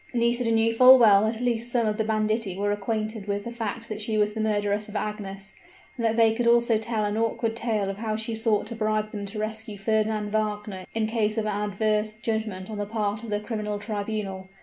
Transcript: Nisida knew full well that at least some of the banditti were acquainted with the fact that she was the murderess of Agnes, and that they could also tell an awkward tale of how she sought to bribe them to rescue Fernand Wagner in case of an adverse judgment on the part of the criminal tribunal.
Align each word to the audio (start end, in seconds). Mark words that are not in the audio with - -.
Nisida 0.15 0.49
knew 0.51 0.73
full 0.73 0.97
well 0.97 1.25
that 1.25 1.35
at 1.35 1.43
least 1.43 1.71
some 1.71 1.85
of 1.85 1.97
the 1.97 2.03
banditti 2.03 2.57
were 2.57 2.71
acquainted 2.71 3.27
with 3.27 3.43
the 3.43 3.51
fact 3.51 3.87
that 3.87 4.01
she 4.01 4.17
was 4.17 4.33
the 4.33 4.41
murderess 4.41 4.89
of 4.89 4.95
Agnes, 4.95 5.55
and 5.95 6.03
that 6.03 6.17
they 6.17 6.33
could 6.33 6.47
also 6.47 6.79
tell 6.79 7.05
an 7.05 7.17
awkward 7.17 7.55
tale 7.55 7.87
of 7.87 7.97
how 7.99 8.15
she 8.15 8.33
sought 8.33 8.65
to 8.65 8.75
bribe 8.75 9.11
them 9.11 9.27
to 9.27 9.37
rescue 9.37 9.77
Fernand 9.77 10.31
Wagner 10.31 10.85
in 10.95 11.05
case 11.05 11.37
of 11.37 11.45
an 11.45 11.51
adverse 11.69 12.15
judgment 12.15 12.67
on 12.67 12.79
the 12.79 12.87
part 12.87 13.21
of 13.23 13.29
the 13.29 13.39
criminal 13.41 13.77
tribunal. 13.77 14.49